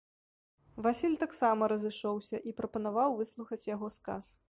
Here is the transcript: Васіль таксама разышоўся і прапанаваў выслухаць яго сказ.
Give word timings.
Васіль 0.87 1.13
таксама 1.25 1.69
разышоўся 1.73 2.37
і 2.51 2.57
прапанаваў 2.63 3.09
выслухаць 3.21 3.65
яго 3.75 3.97
сказ. 4.01 4.37